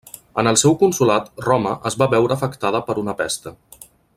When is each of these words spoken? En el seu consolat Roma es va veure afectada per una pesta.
En 0.43 0.47
el 0.51 0.55
seu 0.61 0.77
consolat 0.79 1.27
Roma 1.47 1.75
es 1.91 1.99
va 2.03 2.09
veure 2.17 2.37
afectada 2.39 2.85
per 2.89 2.97
una 3.03 3.15
pesta. 3.21 3.55